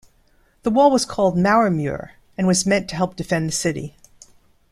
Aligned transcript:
The 0.63 0.71
wall 0.71 0.89
was 0.89 1.05
called 1.05 1.37
Mauer-muur 1.37 2.09
and 2.35 2.47
was 2.47 2.65
meant 2.65 2.89
to 2.89 2.95
help 2.95 3.15
defend 3.15 3.47
the 3.49 3.53
city. 3.53 3.95